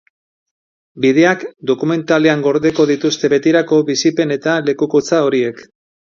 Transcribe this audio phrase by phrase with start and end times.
[1.03, 1.41] Bideak
[1.71, 5.63] dokumentalean gordeko dituzte betirako bizipen eta lekukotza horiek.